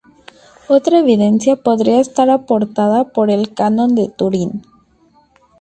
Otra 0.67 0.97
evidencia 0.97 1.55
podría 1.57 1.99
estar 2.01 2.31
aportada 2.31 3.09
por 3.13 3.29
el 3.29 3.53
"Canon 3.53 3.93
de 3.93 4.09
Turín". 4.09 4.63